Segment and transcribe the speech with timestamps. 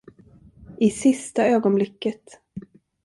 [0.79, 2.41] I sista ögonblicket.